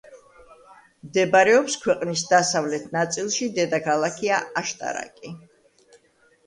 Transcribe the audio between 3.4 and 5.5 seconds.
დედაქალაქია აშტარაკი.